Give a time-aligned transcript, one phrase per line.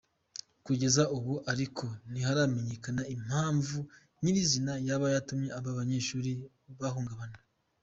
[0.65, 3.77] Kugeza ubu ariko ntiharamenyekana impamvu
[4.21, 6.31] nyirizina yaba yatumye aba banyeshuri
[6.81, 7.37] bahungabana.